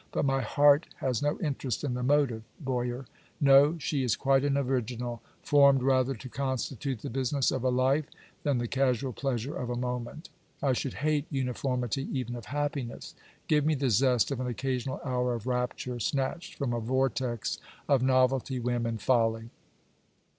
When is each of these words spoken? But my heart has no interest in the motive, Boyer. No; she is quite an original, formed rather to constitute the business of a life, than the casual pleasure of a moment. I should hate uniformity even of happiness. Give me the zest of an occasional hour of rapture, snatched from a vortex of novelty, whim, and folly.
But 0.11 0.25
my 0.25 0.41
heart 0.41 0.87
has 0.95 1.21
no 1.21 1.39
interest 1.41 1.83
in 1.83 1.93
the 1.93 2.01
motive, 2.01 2.41
Boyer. 2.59 3.05
No; 3.39 3.77
she 3.77 4.01
is 4.01 4.15
quite 4.15 4.43
an 4.43 4.57
original, 4.57 5.21
formed 5.43 5.83
rather 5.83 6.15
to 6.15 6.27
constitute 6.27 7.01
the 7.03 7.09
business 7.11 7.51
of 7.51 7.63
a 7.63 7.69
life, 7.69 8.07
than 8.41 8.57
the 8.57 8.67
casual 8.67 9.13
pleasure 9.13 9.55
of 9.55 9.69
a 9.69 9.75
moment. 9.75 10.29
I 10.59 10.73
should 10.73 10.95
hate 11.05 11.27
uniformity 11.29 12.07
even 12.17 12.35
of 12.35 12.45
happiness. 12.45 13.13
Give 13.47 13.63
me 13.63 13.75
the 13.75 13.91
zest 13.91 14.31
of 14.31 14.39
an 14.39 14.47
occasional 14.47 14.99
hour 15.05 15.35
of 15.35 15.45
rapture, 15.45 15.99
snatched 15.99 16.55
from 16.55 16.73
a 16.73 16.79
vortex 16.79 17.59
of 17.87 18.01
novelty, 18.01 18.59
whim, 18.59 18.87
and 18.87 18.99
folly. 18.99 19.51